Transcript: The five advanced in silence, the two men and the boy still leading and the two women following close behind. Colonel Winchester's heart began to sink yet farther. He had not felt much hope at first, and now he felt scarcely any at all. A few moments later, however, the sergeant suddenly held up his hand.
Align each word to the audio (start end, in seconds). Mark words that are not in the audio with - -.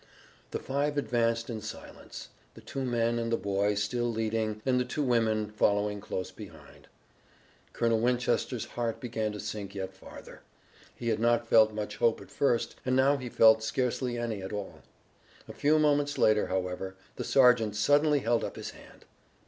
The 0.49 0.57
five 0.57 0.97
advanced 0.97 1.47
in 1.47 1.61
silence, 1.61 2.29
the 2.55 2.61
two 2.61 2.83
men 2.85 3.19
and 3.19 3.31
the 3.31 3.37
boy 3.37 3.75
still 3.75 4.11
leading 4.11 4.59
and 4.65 4.79
the 4.79 4.83
two 4.83 5.03
women 5.03 5.51
following 5.51 6.01
close 6.01 6.31
behind. 6.31 6.87
Colonel 7.71 7.99
Winchester's 7.99 8.65
heart 8.65 8.99
began 8.99 9.31
to 9.33 9.39
sink 9.39 9.75
yet 9.75 9.93
farther. 9.93 10.41
He 10.95 11.09
had 11.09 11.19
not 11.19 11.47
felt 11.47 11.71
much 11.71 11.97
hope 11.97 12.19
at 12.19 12.31
first, 12.31 12.77
and 12.83 12.95
now 12.95 13.17
he 13.17 13.29
felt 13.29 13.61
scarcely 13.61 14.17
any 14.17 14.41
at 14.41 14.51
all. 14.51 14.81
A 15.47 15.53
few 15.53 15.77
moments 15.77 16.17
later, 16.17 16.47
however, 16.47 16.95
the 17.17 17.23
sergeant 17.23 17.75
suddenly 17.75 18.21
held 18.21 18.43
up 18.43 18.55
his 18.55 18.71
hand. 18.71 19.05